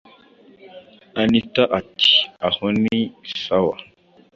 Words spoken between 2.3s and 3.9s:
aho ni sawa